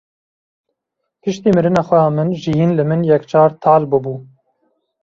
Piştî 1.21 1.49
mirina 1.55 1.81
xweha 1.87 2.09
min 2.17 2.29
jiyîn 2.41 2.71
li 2.77 2.83
min 2.89 3.01
yekcar 3.11 3.51
tehil 3.63 3.83
bû 3.91 3.97
bû. 4.03 4.13